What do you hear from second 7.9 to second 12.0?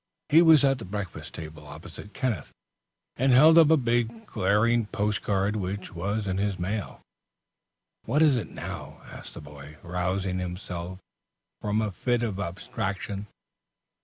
"What is it now?" asked the boy, rousing himself from a